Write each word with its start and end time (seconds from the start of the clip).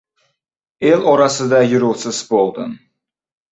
El 0.91 1.05
orasida 1.11 1.61
yuruvsiz 1.75 2.25
bo‘ldim. 2.33 2.75